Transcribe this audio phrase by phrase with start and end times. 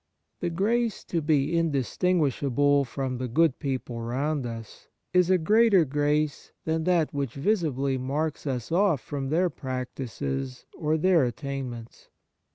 [0.39, 6.51] The grace to be indistinguishable from the good people round us is a greater grace
[6.65, 12.09] than that which visibly marks us off from their practices or their attainments.